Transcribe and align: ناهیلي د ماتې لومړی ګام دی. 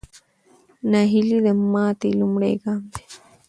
ناهیلي 0.91 1.37
د 1.45 1.47
ماتې 1.71 2.09
لومړی 2.19 2.53
ګام 2.63 2.81
دی. 2.93 3.03